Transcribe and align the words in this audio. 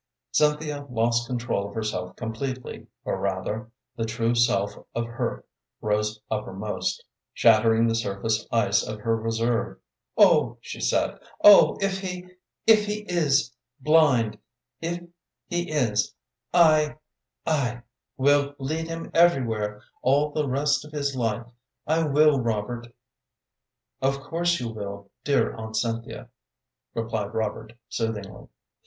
Cynthia 0.31 0.87
lost 0.89 1.27
control 1.27 1.69
of 1.69 1.75
herself 1.75 2.15
completely; 2.15 2.87
or, 3.05 3.19
rather, 3.19 3.69
the 3.95 4.03
true 4.03 4.33
self 4.33 4.73
of 4.95 5.05
her 5.05 5.45
rose 5.79 6.19
uppermost, 6.31 7.03
shattering 7.35 7.85
the 7.85 7.93
surface 7.93 8.47
ice 8.51 8.81
of 8.81 9.01
her 9.01 9.15
reserve. 9.15 9.77
"Oh," 10.17 10.57
she 10.59 10.81
said 10.81 11.19
"oh, 11.43 11.77
if 11.81 11.99
he 11.99 12.25
if 12.65 12.87
he 12.87 13.05
is 13.07 13.55
blind, 13.79 14.39
if 14.81 15.03
he 15.45 15.69
is 15.71 16.15
I 16.51 16.95
I 17.45 17.83
will 18.17 18.55
lead 18.57 18.87
him 18.87 19.11
everywhere 19.13 19.83
all 20.01 20.31
the 20.31 20.47
rest 20.49 20.83
of 20.83 20.91
his 20.91 21.15
life; 21.15 21.45
I 21.85 22.01
will, 22.07 22.39
Robert." 22.39 22.87
"Of 24.01 24.19
course 24.19 24.59
you 24.59 24.69
will, 24.69 25.11
dear 25.23 25.53
Aunt 25.53 25.75
Cynthia," 25.77 26.31
replied 26.95 27.35
Robert, 27.35 27.73
soothingly. 27.87 28.47